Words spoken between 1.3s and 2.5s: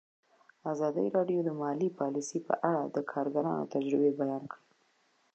د مالي پالیسي